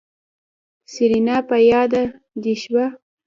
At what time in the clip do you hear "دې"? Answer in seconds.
2.41-2.53